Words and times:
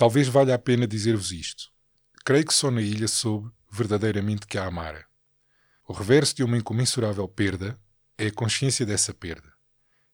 Talvez 0.00 0.28
valha 0.28 0.54
a 0.54 0.58
pena 0.58 0.86
dizer-vos 0.86 1.30
isto. 1.30 1.70
Creio 2.24 2.46
que 2.46 2.54
só 2.54 2.70
na 2.70 2.80
ilha 2.80 3.06
soube 3.06 3.52
verdadeiramente 3.70 4.46
que 4.46 4.56
a 4.56 4.64
amara. 4.64 5.04
O 5.86 5.92
reverso 5.92 6.34
de 6.34 6.42
uma 6.42 6.56
incomensurável 6.56 7.28
perda 7.28 7.78
é 8.16 8.28
a 8.28 8.32
consciência 8.32 8.86
dessa 8.86 9.12
perda. 9.12 9.52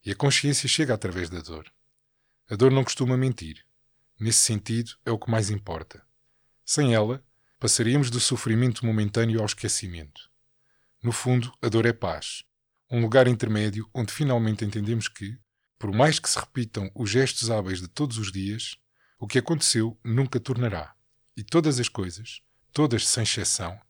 E 0.05 0.11
a 0.11 0.17
consciência 0.17 0.69
chega 0.69 0.93
através 0.93 1.31
da 1.31 1.39
dor. 1.39 1.73
A 2.51 2.57
dor 2.57 2.73
não 2.73 2.83
costuma 2.83 3.17
mentir. 3.17 3.65
Nesse 4.19 4.41
sentido, 4.41 4.91
é 5.05 5.13
o 5.13 5.19
que 5.21 5.31
mais 5.31 5.51
importa. 5.51 6.05
Sem 6.65 6.93
ela, 6.93 7.25
passaríamos 7.61 8.11
do 8.11 8.19
sofrimento 8.19 8.85
momentâneo 8.85 9.39
ao 9.39 9.47
esquecimento. 9.47 10.29
No 11.01 11.13
fundo, 11.13 11.53
a 11.63 11.69
dor 11.69 11.87
é 11.87 11.93
paz, 11.93 12.43
um 12.91 13.01
lugar 13.01 13.29
intermédio 13.29 13.89
onde 13.95 14.13
finalmente 14.13 14.65
entendemos 14.65 15.07
que, 15.07 15.39
por 15.79 15.93
mais 15.93 16.19
que 16.19 16.29
se 16.29 16.41
repitam 16.41 16.91
os 16.93 17.09
gestos 17.09 17.53
hábeis 17.53 17.81
de 17.81 17.87
todos 17.87 18.19
os 18.19 18.33
dias, 18.33 18.77
o 19.19 19.27
que 19.27 19.39
aconteceu 19.39 19.99
nunca 20.05 20.39
tornará, 20.39 20.95
e 21.37 21.43
todas 21.43 21.81
as 21.81 21.89
coisas, 21.89 22.43
todas 22.73 23.07
sem 23.07 23.23
exceção, 23.23 23.81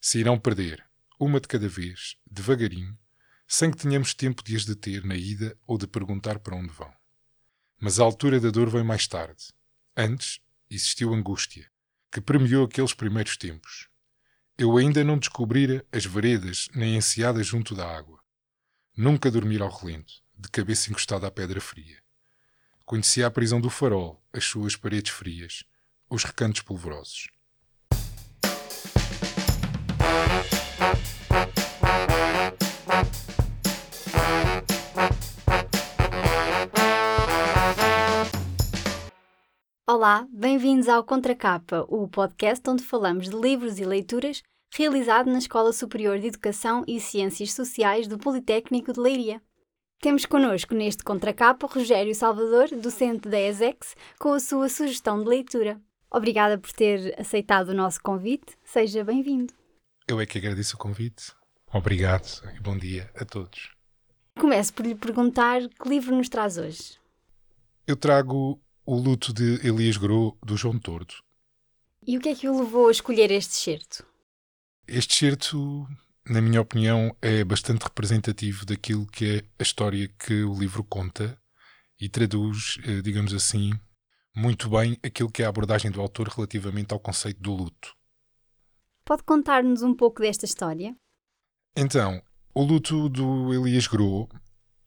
se 0.00 0.18
irão 0.18 0.38
perder, 0.38 0.84
uma 1.18 1.40
de 1.40 1.48
cada 1.48 1.68
vez, 1.68 2.16
devagarinho, 2.28 2.98
sem 3.46 3.70
que 3.70 3.76
tenhamos 3.76 4.14
tempo 4.14 4.42
de 4.42 4.56
as 4.56 4.64
deter 4.64 5.04
na 5.04 5.14
ida 5.14 5.56
ou 5.66 5.78
de 5.78 5.86
perguntar 5.86 6.38
para 6.40 6.56
onde 6.56 6.72
vão. 6.72 6.92
Mas 7.80 8.00
a 8.00 8.04
altura 8.04 8.40
da 8.40 8.50
dor 8.50 8.68
veio 8.68 8.84
mais 8.84 9.06
tarde. 9.06 9.52
Antes 9.96 10.40
existiu 10.68 11.14
angústia, 11.14 11.70
que 12.10 12.20
premiou 12.20 12.64
aqueles 12.64 12.94
primeiros 12.94 13.36
tempos. 13.36 13.88
Eu 14.58 14.76
ainda 14.76 15.02
não 15.04 15.18
descobrira 15.18 15.84
as 15.92 16.04
veredas 16.04 16.68
nem 16.74 16.96
enseadas 16.96 17.46
junto 17.46 17.74
da 17.74 17.88
água. 17.88 18.20
Nunca 18.96 19.30
dormir 19.30 19.62
ao 19.62 19.70
relento, 19.70 20.14
de 20.36 20.48
cabeça 20.48 20.90
encostada 20.90 21.26
à 21.26 21.30
pedra 21.30 21.60
fria. 21.60 22.03
Conhecia 22.86 23.26
a 23.26 23.30
prisão 23.30 23.62
do 23.62 23.70
farol, 23.70 24.22
as 24.30 24.44
suas 24.44 24.76
paredes 24.76 25.10
frias, 25.10 25.64
os 26.10 26.22
recantos 26.22 26.60
polvorosos. 26.60 27.28
Olá, 39.86 40.26
bem-vindos 40.30 40.86
ao 40.86 41.02
Contracapa, 41.02 41.86
o 41.88 42.06
podcast 42.06 42.68
onde 42.68 42.84
falamos 42.84 43.30
de 43.30 43.34
livros 43.34 43.78
e 43.78 43.84
leituras 43.86 44.42
realizado 44.70 45.30
na 45.30 45.38
Escola 45.38 45.72
Superior 45.72 46.18
de 46.18 46.26
Educação 46.26 46.84
e 46.86 47.00
Ciências 47.00 47.54
Sociais 47.54 48.06
do 48.06 48.18
Politécnico 48.18 48.92
de 48.92 49.00
Leiria. 49.00 49.40
Temos 50.04 50.26
connosco 50.26 50.74
neste 50.74 51.02
contracapa 51.02 51.66
Rogério 51.66 52.14
Salvador, 52.14 52.68
docente 52.76 53.26
da 53.26 53.40
ESEX, 53.40 53.96
com 54.18 54.34
a 54.34 54.38
sua 54.38 54.68
sugestão 54.68 55.22
de 55.22 55.26
leitura. 55.26 55.80
Obrigada 56.10 56.58
por 56.58 56.70
ter 56.74 57.18
aceitado 57.18 57.70
o 57.70 57.74
nosso 57.74 58.02
convite. 58.02 58.54
Seja 58.62 59.02
bem-vindo. 59.02 59.54
Eu 60.06 60.20
é 60.20 60.26
que 60.26 60.36
agradeço 60.36 60.76
o 60.76 60.78
convite. 60.78 61.32
Obrigado 61.72 62.26
e 62.54 62.60
bom 62.60 62.76
dia 62.76 63.10
a 63.14 63.24
todos. 63.24 63.70
Começo 64.38 64.74
por 64.74 64.84
lhe 64.84 64.94
perguntar 64.94 65.66
que 65.70 65.88
livro 65.88 66.14
nos 66.14 66.28
traz 66.28 66.58
hoje. 66.58 66.98
Eu 67.86 67.96
trago 67.96 68.60
O 68.84 68.96
Luto 68.96 69.32
de 69.32 69.66
Elias 69.66 69.96
Gros, 69.96 70.34
do 70.44 70.54
João 70.54 70.78
Tordo. 70.78 71.14
E 72.06 72.18
o 72.18 72.20
que 72.20 72.28
é 72.28 72.34
que 72.34 72.46
o 72.46 72.58
levou 72.60 72.88
a 72.88 72.92
escolher 72.92 73.30
este 73.30 73.54
certo? 73.54 74.04
Este 74.86 75.14
certo, 75.14 75.88
na 76.28 76.40
minha 76.40 76.60
opinião, 76.60 77.14
é 77.20 77.44
bastante 77.44 77.82
representativo 77.82 78.64
daquilo 78.64 79.06
que 79.06 79.36
é 79.36 79.44
a 79.58 79.62
história 79.62 80.08
que 80.08 80.42
o 80.42 80.54
livro 80.54 80.82
conta 80.84 81.38
e 82.00 82.08
traduz, 82.08 82.78
eh, 82.84 83.02
digamos 83.02 83.34
assim, 83.34 83.72
muito 84.34 84.68
bem 84.68 84.98
aquilo 85.02 85.30
que 85.30 85.42
é 85.42 85.46
a 85.46 85.48
abordagem 85.48 85.90
do 85.90 86.00
autor 86.00 86.28
relativamente 86.28 86.92
ao 86.92 87.00
conceito 87.00 87.40
do 87.40 87.52
luto. 87.52 87.94
Pode 89.04 89.22
contar-nos 89.22 89.82
um 89.82 89.94
pouco 89.94 90.22
desta 90.22 90.44
história? 90.44 90.96
Então, 91.76 92.22
O 92.56 92.62
Luto 92.62 93.08
do 93.08 93.52
Elias 93.52 93.88
Gros 93.88 94.28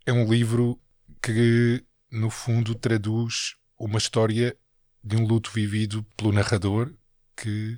é 0.05 0.13
um 0.13 0.25
livro 0.25 0.79
que, 1.21 1.85
no 2.09 2.29
fundo, 2.29 2.73
traduz 2.73 3.57
uma 3.77 3.97
história 3.97 4.57
de 5.03 5.17
um 5.17 5.27
luto 5.27 5.51
vivido 5.51 6.01
pelo 6.15 6.31
narrador 6.31 6.95
que 7.35 7.77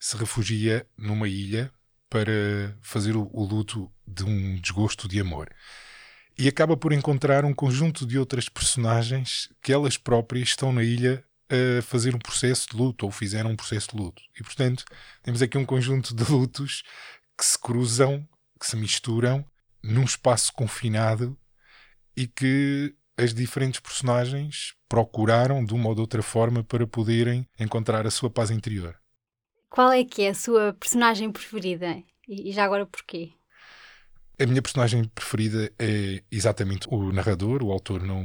se 0.00 0.16
refugia 0.16 0.88
numa 0.96 1.28
ilha 1.28 1.70
para 2.08 2.76
fazer 2.82 3.16
o, 3.16 3.28
o 3.32 3.44
luto 3.44 3.90
de 4.06 4.24
um 4.24 4.56
desgosto 4.56 5.08
de 5.08 5.20
amor. 5.20 5.48
E 6.38 6.48
acaba 6.48 6.76
por 6.76 6.92
encontrar 6.92 7.44
um 7.44 7.54
conjunto 7.54 8.06
de 8.06 8.18
outras 8.18 8.48
personagens 8.48 9.48
que 9.62 9.72
elas 9.72 9.96
próprias 9.96 10.48
estão 10.48 10.72
na 10.72 10.82
ilha 10.82 11.24
a 11.48 11.82
fazer 11.82 12.14
um 12.14 12.18
processo 12.18 12.68
de 12.70 12.76
luto 12.76 13.06
ou 13.06 13.12
fizeram 13.12 13.50
um 13.50 13.56
processo 13.56 13.90
de 13.92 13.96
luto. 13.96 14.22
E 14.38 14.42
portanto, 14.42 14.84
temos 15.22 15.40
aqui 15.40 15.56
um 15.56 15.64
conjunto 15.64 16.14
de 16.14 16.24
lutos 16.30 16.82
que 17.38 17.44
se 17.44 17.58
cruzam, 17.58 18.26
que 18.60 18.66
se 18.66 18.76
misturam 18.76 19.44
num 19.82 20.04
espaço 20.04 20.52
confinado 20.52 21.38
e 22.16 22.26
que 22.26 22.94
as 23.16 23.32
diferentes 23.32 23.80
personagens 23.80 24.74
procuraram 24.88 25.64
de 25.64 25.72
uma 25.74 25.88
ou 25.88 25.94
de 25.94 26.00
outra 26.00 26.22
forma 26.22 26.62
para 26.62 26.86
poderem 26.86 27.48
encontrar 27.58 28.06
a 28.06 28.10
sua 28.10 28.30
paz 28.30 28.50
interior. 28.50 28.96
Qual 29.68 29.92
é 29.92 30.04
que 30.04 30.22
é 30.22 30.30
a 30.30 30.34
sua 30.34 30.72
personagem 30.74 31.30
preferida? 31.30 32.02
E 32.28 32.52
já 32.52 32.64
agora 32.64 32.86
porquê? 32.86 33.32
A 34.38 34.46
minha 34.46 34.60
personagem 34.60 35.04
preferida 35.04 35.72
é 35.78 36.22
exatamente 36.30 36.86
o 36.90 37.12
narrador. 37.12 37.62
O 37.62 37.72
autor 37.72 38.02
não 38.02 38.24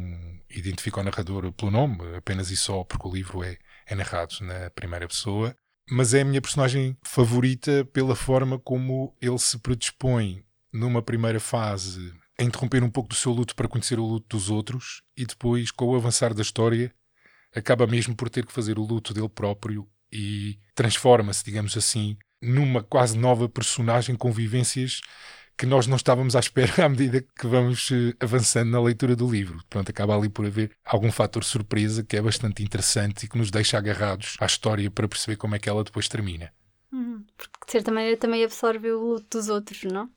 identifica 0.50 1.00
o 1.00 1.04
narrador 1.04 1.52
pelo 1.54 1.72
nome, 1.72 2.16
apenas 2.16 2.52
e 2.52 2.58
só 2.58 2.84
porque 2.84 3.08
o 3.08 3.14
livro 3.14 3.44
é, 3.44 3.58
é 3.86 3.96
narrado 3.96 4.36
na 4.42 4.70
primeira 4.72 5.08
pessoa. 5.08 5.56
Mas 5.90 6.14
é 6.14 6.22
a 6.22 6.26
minha 6.26 6.42
personagem 6.42 6.98
favorita 7.04 7.86
pela 7.94 8.16
forma 8.16 8.60
como 8.60 9.16
ele 9.22 9.40
se 9.40 9.58
predispõe 9.60 10.44
numa 10.72 11.02
primeira 11.02 11.40
fase 11.40 12.14
a 12.40 12.44
interromper 12.44 12.84
um 12.84 12.90
pouco 12.90 13.10
do 13.10 13.16
seu 13.16 13.32
luto 13.32 13.56
para 13.56 13.68
conhecer 13.68 14.00
o 14.00 14.06
luto 14.06 14.38
dos 14.38 14.50
outros 14.50 15.04
e 15.16 15.26
depois, 15.26 15.70
com 15.70 15.86
o 15.86 15.96
avançar 15.96 16.34
da 16.34 16.42
história, 16.42 16.94
acaba 17.56 17.86
mesmo 17.86 18.16
por 18.16 18.30
ter 18.30 18.46
que 18.46 18.54
fazer 18.54 18.80
o 18.80 18.84
luto 18.84 19.14
dele 19.14 19.30
próprio 19.30 19.88
e 20.12 20.60
transforma-se, 20.82 21.46
digamos 21.46 21.78
assim, 21.78 22.18
numa 22.42 22.82
quase 22.82 23.16
nova 23.16 23.48
personagem 23.48 24.16
com 24.16 24.32
vivências 24.32 25.00
que 25.56 25.68
nós 25.68 25.86
não 25.86 25.96
estávamos 25.96 26.36
à 26.36 26.40
espera 26.40 26.74
à 26.84 26.90
medida 26.90 27.22
que 27.22 27.46
vamos 27.46 27.92
eh, 27.92 28.16
avançando 28.20 28.72
na 28.72 28.82
leitura 28.82 29.16
do 29.16 29.30
livro. 29.30 29.64
Pronto, 29.70 29.88
acaba 29.90 30.18
ali 30.18 30.28
por 30.28 30.44
haver 30.44 30.72
algum 30.84 31.12
fator 31.12 31.44
surpresa 31.44 32.04
que 32.04 32.18
é 32.18 32.22
bastante 32.22 32.64
interessante 32.64 33.26
e 33.26 33.30
que 33.30 33.38
nos 33.38 33.52
deixa 33.52 33.78
agarrados 33.78 34.38
à 34.40 34.48
história 34.48 34.90
para 34.90 35.08
perceber 35.08 35.36
como 35.36 35.54
é 35.54 35.60
que 35.60 35.70
ela 35.70 35.84
depois 35.84 36.08
termina. 36.08 36.52
Uhum. 36.92 37.24
Porque 37.38 37.66
de 37.68 37.72
certa 37.74 37.92
maneira 37.92 38.18
também 38.18 38.44
absorve 38.44 38.92
o 38.92 39.14
luto 39.14 39.38
dos 39.38 39.50
outros, 39.50 39.84
não? 39.84 40.10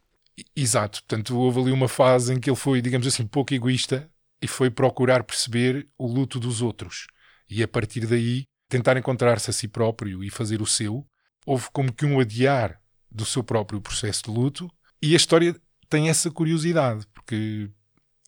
Exato, 0.57 1.03
portanto 1.03 1.37
houve 1.37 1.61
ali 1.61 1.73
uma 1.73 1.89
fase 1.89 2.33
em 2.33 2.41
que 2.41 2.49
ele 2.49 2.57
foi, 2.57 2.81
digamos 2.81 3.07
assim, 3.07 3.27
pouco 3.27 3.53
egoísta 3.53 4.11
e 4.41 4.49
foi 4.49 4.71
procurar 4.71 5.25
perceber 5.25 5.87
o 5.99 6.07
luto 6.07 6.41
dos 6.41 6.63
outros. 6.63 7.07
E 7.51 7.63
a 7.63 7.69
partir 7.69 8.07
daí 8.07 8.47
tentar 8.75 8.97
encontrar-se 8.97 9.51
a 9.51 9.53
si 9.53 9.69
próprio 9.69 10.25
e 10.25 10.29
fazer 10.29 10.61
o 10.61 10.67
seu, 10.67 11.07
houve 11.47 11.69
como 11.73 11.93
que 11.93 12.05
um 12.05 12.19
adiar 12.19 12.81
do 13.09 13.25
seu 13.25 13.45
próprio 13.45 13.81
processo 13.81 14.25
de 14.25 14.31
luto. 14.33 14.69
E 15.01 15.13
a 15.13 15.17
história 15.17 15.55
tem 15.89 16.09
essa 16.09 16.29
curiosidade, 16.29 17.07
porque 17.15 17.71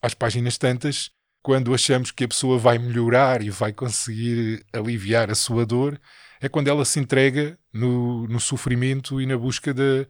às 0.00 0.14
páginas 0.14 0.56
tantas, 0.56 1.10
quando 1.42 1.74
achamos 1.74 2.12
que 2.12 2.22
a 2.22 2.28
pessoa 2.28 2.58
vai 2.58 2.78
melhorar 2.78 3.42
e 3.42 3.50
vai 3.50 3.72
conseguir 3.72 4.64
aliviar 4.72 5.32
a 5.32 5.34
sua 5.34 5.66
dor, 5.66 6.00
é 6.40 6.48
quando 6.48 6.68
ela 6.68 6.84
se 6.84 7.00
entrega 7.00 7.58
no, 7.72 8.28
no 8.28 8.38
sofrimento 8.38 9.20
e 9.20 9.26
na 9.26 9.36
busca 9.36 9.74
da, 9.74 10.06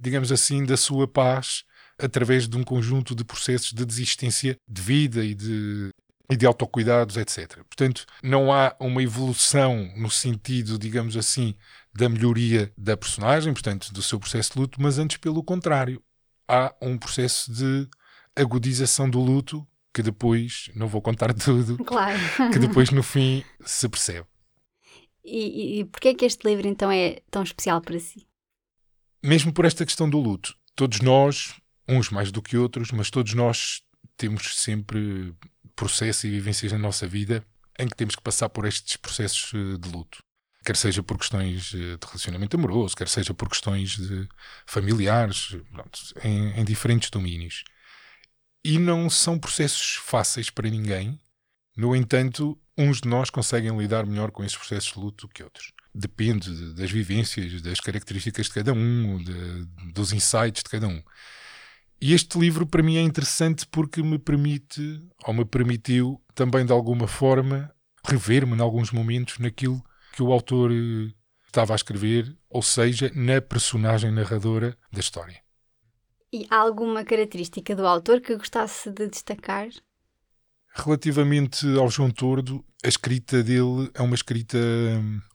digamos 0.00 0.32
assim, 0.32 0.64
da 0.64 0.78
sua 0.78 1.06
paz 1.06 1.62
através 1.98 2.48
de 2.48 2.56
um 2.56 2.64
conjunto 2.64 3.14
de 3.14 3.22
processos 3.22 3.72
de 3.72 3.84
desistência 3.84 4.56
de 4.66 4.80
vida 4.80 5.22
e 5.22 5.34
de 5.34 5.90
e 6.30 6.36
de 6.36 6.46
autocuidados, 6.46 7.16
etc. 7.16 7.56
Portanto, 7.64 8.06
não 8.22 8.52
há 8.52 8.74
uma 8.80 9.02
evolução 9.02 9.92
no 9.96 10.10
sentido, 10.10 10.78
digamos 10.78 11.16
assim, 11.16 11.54
da 11.94 12.08
melhoria 12.08 12.72
da 12.76 12.96
personagem, 12.96 13.52
portanto, 13.52 13.92
do 13.92 14.02
seu 14.02 14.18
processo 14.18 14.54
de 14.54 14.58
luto, 14.58 14.80
mas 14.80 14.98
antes 14.98 15.16
pelo 15.18 15.42
contrário. 15.42 16.02
Há 16.46 16.74
um 16.80 16.98
processo 16.98 17.50
de 17.52 17.88
agudização 18.36 19.08
do 19.08 19.18
luto 19.20 19.66
que 19.94 20.02
depois, 20.02 20.70
não 20.74 20.88
vou 20.88 21.00
contar 21.00 21.32
tudo, 21.34 21.82
claro. 21.84 22.18
que 22.52 22.58
depois 22.58 22.90
no 22.90 23.02
fim 23.02 23.44
se 23.64 23.88
percebe. 23.88 24.26
E, 25.24 25.80
e, 25.80 25.84
porquê 25.86 26.08
é 26.08 26.14
que 26.14 26.24
este 26.24 26.46
livro 26.46 26.66
então 26.68 26.90
é 26.90 27.20
tão 27.30 27.42
especial 27.42 27.80
para 27.80 27.98
si? 27.98 28.26
Mesmo 29.22 29.52
por 29.54 29.64
esta 29.64 29.86
questão 29.86 30.10
do 30.10 30.18
luto. 30.18 30.54
Todos 30.76 31.00
nós, 31.00 31.54
uns 31.88 32.10
mais 32.10 32.30
do 32.30 32.42
que 32.42 32.58
outros, 32.58 32.90
mas 32.90 33.08
todos 33.08 33.32
nós 33.32 33.82
temos 34.18 34.60
sempre 34.60 35.34
processos 35.74 36.24
e 36.24 36.30
vivências 36.30 36.72
na 36.72 36.78
nossa 36.78 37.06
vida 37.06 37.44
em 37.78 37.88
que 37.88 37.96
temos 37.96 38.14
que 38.14 38.22
passar 38.22 38.48
por 38.48 38.66
estes 38.66 38.96
processos 38.96 39.52
eh, 39.54 39.78
de 39.78 39.88
luto. 39.90 40.18
Quer 40.64 40.76
seja 40.76 41.02
por 41.02 41.18
questões 41.18 41.72
eh, 41.74 41.96
de 41.96 42.06
relacionamento 42.06 42.56
amoroso, 42.56 42.96
quer 42.96 43.08
seja 43.08 43.34
por 43.34 43.48
questões 43.48 43.98
familiares, 44.66 45.56
em, 46.22 46.60
em 46.60 46.64
diferentes 46.64 47.10
domínios. 47.10 47.64
E 48.64 48.78
não 48.78 49.10
são 49.10 49.38
processos 49.38 49.96
fáceis 49.96 50.50
para 50.50 50.70
ninguém, 50.70 51.20
No 51.76 51.94
entanto, 51.94 52.56
uns 52.78 53.00
de 53.00 53.08
nós 53.08 53.30
conseguem 53.30 53.76
lidar 53.76 54.06
melhor 54.06 54.30
com 54.30 54.44
esses 54.44 54.56
processos 54.56 54.92
de 54.92 54.98
luto 54.98 55.28
que 55.28 55.42
outros. 55.42 55.72
Depende 55.92 56.74
das 56.74 56.90
vivências, 56.90 57.60
das 57.62 57.80
características 57.80 58.46
de 58.46 58.52
cada 58.52 58.72
um, 58.72 59.18
de, 59.18 59.64
dos 59.92 60.12
insights 60.12 60.62
de 60.62 60.70
cada 60.70 60.86
um. 60.86 61.02
E 62.06 62.12
este 62.12 62.38
livro 62.38 62.66
para 62.66 62.82
mim 62.82 62.96
é 62.96 63.00
interessante 63.00 63.66
porque 63.66 64.02
me 64.02 64.18
permite, 64.18 65.02
ou 65.26 65.32
me 65.32 65.42
permitiu 65.42 66.22
também 66.34 66.66
de 66.66 66.70
alguma 66.70 67.08
forma, 67.08 67.74
rever-me 68.06 68.54
em 68.54 68.60
alguns 68.60 68.90
momentos 68.90 69.38
naquilo 69.38 69.82
que 70.12 70.22
o 70.22 70.30
autor 70.30 70.70
eh, 70.70 71.10
estava 71.46 71.72
a 71.72 71.76
escrever, 71.76 72.36
ou 72.50 72.60
seja, 72.60 73.10
na 73.14 73.40
personagem 73.40 74.12
narradora 74.12 74.76
da 74.92 75.00
história. 75.00 75.40
E 76.30 76.46
há 76.50 76.56
alguma 76.56 77.06
característica 77.06 77.74
do 77.74 77.86
autor 77.86 78.20
que 78.20 78.36
gostasse 78.36 78.90
de 78.90 79.08
destacar? 79.08 79.68
Relativamente 80.74 81.66
ao 81.78 81.88
João 81.88 82.10
Tordo, 82.10 82.62
a 82.84 82.88
escrita 82.88 83.42
dele 83.42 83.90
é 83.94 84.02
uma 84.02 84.14
escrita 84.14 84.58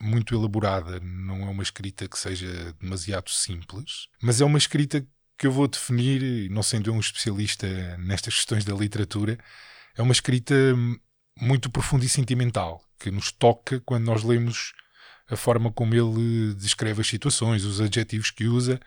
muito 0.00 0.36
elaborada, 0.36 1.00
não 1.00 1.48
é 1.48 1.50
uma 1.50 1.64
escrita 1.64 2.06
que 2.06 2.16
seja 2.16 2.72
demasiado 2.80 3.28
simples, 3.28 4.06
mas 4.22 4.40
é 4.40 4.44
uma 4.44 4.58
escrita 4.58 5.04
que 5.40 5.46
eu 5.46 5.52
vou 5.52 5.66
definir, 5.66 6.50
não 6.50 6.62
sendo 6.62 6.92
um 6.92 7.00
especialista 7.00 7.66
nestas 7.96 8.34
questões 8.34 8.62
da 8.62 8.74
literatura, 8.74 9.38
é 9.96 10.02
uma 10.02 10.12
escrita 10.12 10.54
muito 11.40 11.70
profunda 11.70 12.04
e 12.04 12.10
sentimental, 12.10 12.84
que 12.98 13.10
nos 13.10 13.32
toca 13.32 13.80
quando 13.80 14.04
nós 14.04 14.22
lemos 14.22 14.74
a 15.30 15.36
forma 15.36 15.72
como 15.72 15.94
ele 15.94 16.54
descreve 16.56 17.00
as 17.00 17.06
situações, 17.06 17.64
os 17.64 17.80
adjetivos 17.80 18.30
que 18.30 18.44
usa. 18.44 18.78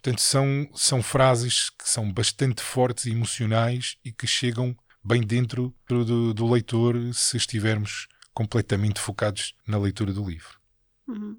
Portanto, 0.00 0.22
são, 0.22 0.70
são 0.74 1.02
frases 1.02 1.68
que 1.68 1.86
são 1.86 2.10
bastante 2.10 2.62
fortes 2.62 3.04
e 3.04 3.10
emocionais 3.10 3.98
e 4.02 4.10
que 4.10 4.26
chegam 4.26 4.74
bem 5.04 5.20
dentro 5.20 5.74
do, 5.86 6.32
do 6.32 6.50
leitor 6.50 6.96
se 7.12 7.36
estivermos 7.36 8.08
completamente 8.32 8.98
focados 8.98 9.54
na 9.66 9.76
leitura 9.76 10.14
do 10.14 10.26
livro. 10.26 10.58
Uhum. 11.06 11.36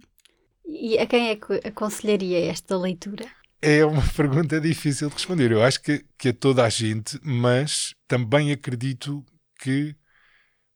E 0.68 1.00
a 1.00 1.08
quem 1.08 1.30
é 1.30 1.36
que 1.36 1.68
aconselharia 1.68 2.46
esta 2.46 2.78
leitura? 2.78 3.41
É 3.62 3.86
uma 3.86 4.02
pergunta 4.16 4.60
difícil 4.60 5.08
de 5.10 5.14
responder. 5.14 5.52
Eu 5.52 5.64
acho 5.64 5.82
que, 5.82 6.04
que 6.18 6.30
a 6.30 6.34
toda 6.34 6.66
a 6.66 6.70
gente, 6.70 7.20
mas 7.24 7.94
também 8.08 8.52
acredito 8.52 9.24
que 9.60 9.96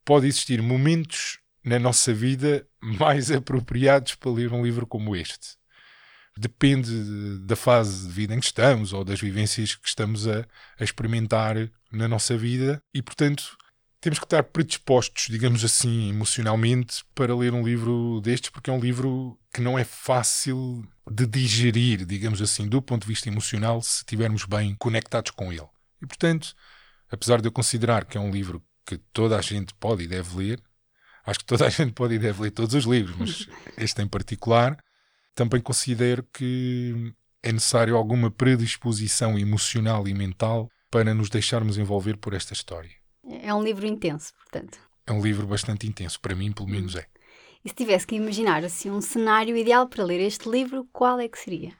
pode 0.05 0.27
existir 0.27 0.61
momentos 0.61 1.39
na 1.63 1.79
nossa 1.79 2.13
vida 2.13 2.67
mais 2.79 3.31
apropriados 3.31 4.15
para 4.15 4.31
ler 4.31 4.53
um 4.53 4.63
livro 4.63 4.85
como 4.85 5.15
este. 5.15 5.57
Depende 6.37 7.39
da 7.39 7.55
fase 7.55 8.07
de 8.07 8.13
vida 8.13 8.35
em 8.35 8.39
que 8.39 8.45
estamos 8.45 8.93
ou 8.93 9.03
das 9.03 9.19
vivências 9.19 9.73
que 9.73 9.87
estamos 9.87 10.27
a, 10.27 10.45
a 10.77 10.83
experimentar 10.83 11.55
na 11.91 12.07
nossa 12.09 12.37
vida 12.37 12.83
e, 12.93 13.01
portanto, 13.01 13.57
temos 14.01 14.19
que 14.19 14.25
estar 14.25 14.43
predispostos, 14.43 15.27
digamos 15.29 15.63
assim, 15.63 16.09
emocionalmente, 16.09 17.03
para 17.15 17.35
ler 17.35 17.53
um 17.53 17.63
livro 17.63 18.21
destes, 18.21 18.51
porque 18.51 18.69
é 18.69 18.73
um 18.73 18.79
livro 18.79 19.39
que 19.55 19.61
não 19.61 19.79
é 19.79 19.85
fácil 19.85 20.85
de 21.09 21.25
digerir, 21.25 22.05
digamos 22.05 22.41
assim, 22.41 22.67
do 22.67 22.81
ponto 22.81 23.03
de 23.03 23.07
vista 23.07 23.29
emocional, 23.29 23.81
se 23.81 23.99
estivermos 23.99 24.43
bem 24.43 24.75
conectados 24.77 25.31
com 25.31 25.49
ele. 25.49 25.69
E, 26.01 26.05
portanto, 26.05 26.53
apesar 27.09 27.39
de 27.39 27.47
eu 27.47 27.53
considerar 27.53 28.03
que 28.03 28.17
é 28.17 28.21
um 28.21 28.31
livro 28.31 28.61
que 28.85 28.97
toda 29.13 29.37
a 29.37 29.41
gente 29.41 29.73
pode 29.75 30.03
e 30.03 30.07
deve 30.07 30.35
ler, 30.35 30.61
acho 31.25 31.39
que 31.39 31.45
toda 31.45 31.65
a 31.65 31.69
gente 31.71 31.93
pode 31.93 32.15
e 32.15 32.19
deve 32.19 32.41
ler 32.41 32.51
todos 32.51 32.75
os 32.75 32.83
livros, 32.83 33.15
mas 33.17 33.47
este 33.77 34.01
em 34.01 34.07
particular, 34.09 34.77
também 35.33 35.61
considero 35.61 36.21
que 36.33 37.13
é 37.41 37.53
necessário 37.53 37.95
alguma 37.95 38.29
predisposição 38.29 39.39
emocional 39.39 40.05
e 40.05 40.13
mental 40.13 40.69
para 40.91 41.13
nos 41.13 41.29
deixarmos 41.29 41.77
envolver 41.77 42.17
por 42.17 42.33
esta 42.33 42.51
história. 42.51 42.91
É 43.23 43.53
um 43.53 43.63
livro 43.63 43.85
intenso, 43.85 44.33
portanto. 44.33 44.77
É 45.07 45.13
um 45.13 45.21
livro 45.21 45.47
bastante 45.47 45.87
intenso, 45.87 46.19
para 46.19 46.35
mim, 46.35 46.51
pelo 46.51 46.67
menos 46.67 46.97
é. 46.97 47.07
E 47.65 47.69
se 47.69 47.75
tivesse 47.75 48.05
que 48.05 48.15
imaginar 48.15 48.63
assim 48.63 48.91
um 48.91 49.01
cenário 49.01 49.57
ideal 49.57 49.89
para 49.89 50.03
ler 50.03 50.21
este 50.21 50.47
livro, 50.47 50.87
qual 50.93 51.19
é 51.19 51.27
que 51.27 51.39
seria? 51.39 51.75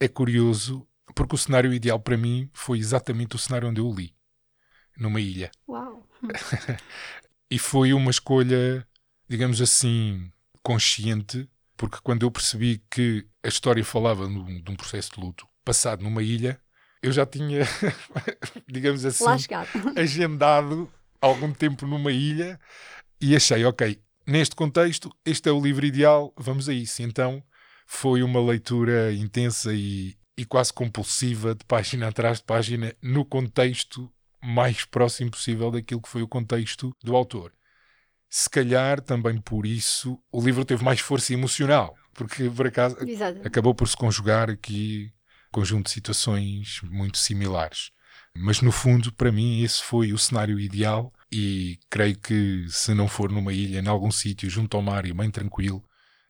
É 0.00 0.08
curioso, 0.08 0.88
porque 1.14 1.34
o 1.34 1.38
cenário 1.38 1.72
ideal 1.72 2.00
para 2.00 2.16
mim 2.16 2.48
foi 2.54 2.78
exatamente 2.78 3.36
o 3.36 3.38
cenário 3.38 3.68
onde 3.68 3.80
eu 3.80 3.86
o 3.86 3.94
li, 3.94 4.14
numa 4.96 5.20
ilha. 5.20 5.50
Uau! 5.68 6.08
e 7.50 7.58
foi 7.58 7.92
uma 7.92 8.10
escolha, 8.10 8.86
digamos 9.28 9.60
assim, 9.60 10.32
consciente 10.62 11.46
porque 11.80 11.96
quando 12.02 12.24
eu 12.24 12.30
percebi 12.30 12.82
que 12.90 13.26
a 13.42 13.48
história 13.48 13.82
falava 13.82 14.28
de 14.28 14.70
um 14.70 14.76
processo 14.76 15.12
de 15.14 15.20
luto 15.20 15.48
passado 15.64 16.02
numa 16.02 16.22
ilha, 16.22 16.60
eu 17.02 17.10
já 17.10 17.24
tinha, 17.24 17.62
digamos 18.68 19.02
assim, 19.06 19.24
agendado 19.96 20.92
algum 21.22 21.50
tempo 21.54 21.86
numa 21.86 22.12
ilha 22.12 22.60
e 23.18 23.34
achei, 23.34 23.64
ok, 23.64 23.98
neste 24.30 24.54
contexto, 24.54 25.10
este 25.24 25.48
é 25.48 25.52
o 25.52 25.60
livro 25.60 25.84
ideal, 25.84 26.32
vamos 26.38 26.68
a 26.68 26.72
isso. 26.72 27.02
Então 27.02 27.42
foi 27.86 28.22
uma 28.22 28.40
leitura 28.40 29.12
intensa 29.12 29.74
e, 29.74 30.16
e 30.36 30.44
quase 30.44 30.72
compulsiva, 30.72 31.54
de 31.54 31.64
página 31.64 32.08
atrás 32.08 32.38
de 32.38 32.44
página, 32.44 32.94
no 33.02 33.24
contexto 33.24 34.10
mais 34.42 34.84
próximo 34.84 35.30
possível 35.30 35.70
daquilo 35.70 36.00
que 36.00 36.08
foi 36.08 36.22
o 36.22 36.28
contexto 36.28 36.94
do 37.02 37.14
autor 37.14 37.52
se 38.30 38.48
calhar 38.48 39.00
também 39.00 39.38
por 39.40 39.66
isso 39.66 40.16
o 40.30 40.40
livro 40.40 40.64
teve 40.64 40.84
mais 40.84 41.00
força 41.00 41.34
emocional, 41.34 41.96
porque 42.14 42.48
por 42.48 42.68
acaso 42.68 42.96
Exato. 43.04 43.40
acabou 43.44 43.74
por 43.74 43.88
se 43.88 43.96
conjugar 43.96 44.48
aqui 44.48 45.12
um 45.48 45.50
conjunto 45.50 45.86
de 45.86 45.90
situações 45.90 46.80
muito 46.84 47.18
similares. 47.18 47.90
Mas 48.32 48.60
no 48.60 48.70
fundo, 48.70 49.12
para 49.12 49.32
mim, 49.32 49.62
esse 49.62 49.82
foi 49.82 50.12
o 50.12 50.18
cenário 50.18 50.60
ideal 50.60 51.12
e 51.32 51.78
creio 51.88 52.18
que 52.18 52.66
se 52.68 52.92
não 52.92 53.06
for 53.06 53.30
numa 53.30 53.52
ilha, 53.52 53.80
em 53.80 53.86
algum 53.86 54.10
sítio 54.10 54.50
junto 54.50 54.76
ao 54.76 54.82
mar 54.82 55.06
e 55.06 55.12
bem 55.12 55.30
tranquilo, 55.30 55.82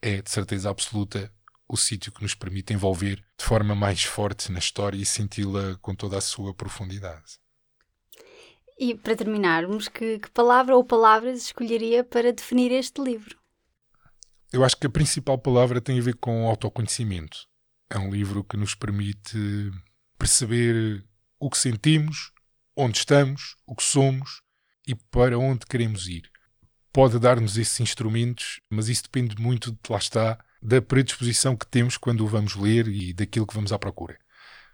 é 0.03 0.21
de 0.21 0.31
certeza 0.31 0.69
absoluta 0.69 1.33
o 1.67 1.77
sítio 1.77 2.13
que 2.13 2.23
nos 2.23 2.35
permite 2.35 2.73
envolver 2.73 3.25
de 3.39 3.45
forma 3.45 3.75
mais 3.75 4.03
forte 4.03 4.51
na 4.51 4.59
história 4.59 4.99
e 4.99 5.07
senti-la 5.07 5.77
com 5.81 5.95
toda 5.95 6.19
a 6.19 6.21
sua 6.21 6.53
profundidade. 6.53 7.39
E 8.79 8.95
para 8.95 9.15
terminarmos, 9.15 9.89
que, 9.89 10.19
que 10.19 10.31
palavra 10.31 10.75
ou 10.75 10.85
palavras 10.85 11.43
escolheria 11.43 12.03
para 12.03 12.33
definir 12.33 12.73
este 12.73 13.01
livro? 13.01 13.39
Eu 14.53 14.65
acho 14.65 14.77
que 14.77 14.87
a 14.87 14.91
principal 14.91 15.39
palavra 15.39 15.81
tem 15.81 15.99
a 15.99 16.03
ver 16.03 16.17
com 16.17 16.49
autoconhecimento. 16.49 17.47
É 17.89 17.99
um 17.99 18.11
livro 18.11 18.43
que 18.43 18.57
nos 18.57 18.75
permite 18.75 19.71
perceber 20.19 21.05
o 21.39 21.49
que 21.49 21.59
sentimos, 21.59 22.33
onde 22.75 22.99
estamos, 22.99 23.57
o 23.67 23.77
que 23.77 23.83
somos 23.83 24.43
e 24.87 24.95
para 24.95 25.39
onde 25.39 25.67
queremos 25.67 26.09
ir. 26.09 26.31
Pode 26.93 27.19
dar-nos 27.19 27.57
esses 27.57 27.79
instrumentos, 27.81 28.61
mas 28.69 28.89
isso 28.89 29.05
depende 29.05 29.41
muito, 29.41 29.71
de, 29.73 29.79
lá 29.89 29.99
está, 29.99 30.39
da 30.63 30.83
predisposição 30.83 31.57
que 31.57 31.67
temos 31.67 31.97
quando 31.97 32.23
o 32.23 32.27
vamos 32.27 32.55
ler 32.55 32.89
e 32.89 33.13
daquilo 33.13 33.47
que 33.47 33.55
vamos 33.55 33.73
à 33.73 33.79
procura. 33.79 34.19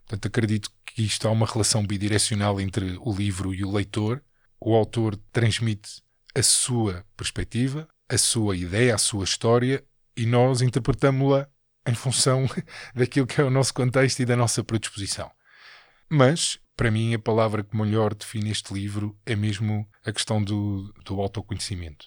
Portanto, 0.07 0.27
acredito 0.27 0.71
que 0.85 1.03
isto 1.03 1.27
há 1.27 1.31
uma 1.31 1.47
relação 1.47 1.85
bidirecional 1.85 2.61
entre 2.61 2.97
o 3.01 3.13
livro 3.13 3.55
e 3.55 3.65
o 3.65 3.73
leitor. 3.73 4.23
O 4.61 4.75
autor 4.75 5.17
transmite 5.33 6.03
a 6.35 6.43
sua 6.43 7.05
perspectiva, 7.17 7.89
a 8.09 8.17
sua 8.17 8.57
ideia, 8.57 8.95
a 8.95 8.99
sua 8.99 9.25
história 9.25 9.85
e 10.17 10.25
nós 10.25 10.63
interpretamos-la 10.63 11.49
em 11.87 11.95
função 11.95 12.49
daquilo 12.95 13.27
que 13.27 13.41
é 13.41 13.45
o 13.45 13.51
nosso 13.51 13.75
contexto 13.75 14.21
e 14.21 14.25
da 14.25 14.37
nossa 14.37 14.63
predisposição. 14.65 15.31
Mas, 16.09 16.59
para 16.77 16.91
mim, 16.91 17.15
a 17.15 17.19
palavra 17.19 17.65
que 17.65 17.77
melhor 17.77 18.15
define 18.15 18.51
este 18.51 18.75
livro 18.75 19.19
é 19.25 19.35
mesmo 19.35 19.89
a 20.05 20.13
questão 20.13 20.43
do, 20.43 20.93
do 21.05 21.21
autoconhecimento. 21.21 22.07